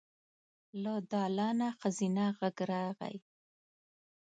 [0.83, 3.15] له دالانه ښځينه غږ راغی.